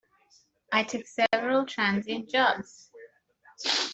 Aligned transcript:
I 0.73 0.81
took 0.81 1.05
several 1.05 1.63
transient 1.67 2.27
jobs. 2.27 2.89